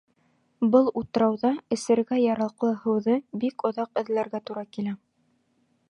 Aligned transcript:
Был 0.75 0.87
утрауҙа 1.01 1.51
эсергә 1.77 2.19
яраҡлы 2.21 2.73
һыуҙы 2.87 3.19
бик 3.45 3.67
оҙаҡ 3.71 4.03
эҙләргә 4.05 4.43
тура 4.49 4.65
килә. 4.79 4.97